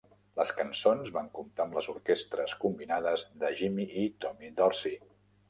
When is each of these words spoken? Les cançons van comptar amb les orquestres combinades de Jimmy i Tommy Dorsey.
Les 0.39 0.51
cançons 0.59 1.11
van 1.17 1.29
comptar 1.35 1.63
amb 1.67 1.77
les 1.79 1.89
orquestres 1.93 2.57
combinades 2.65 3.27
de 3.45 3.53
Jimmy 3.61 3.87
i 4.07 4.09
Tommy 4.27 4.53
Dorsey. 4.65 4.99